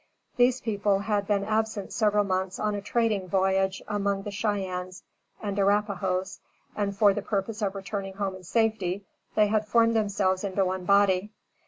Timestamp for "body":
10.85-11.29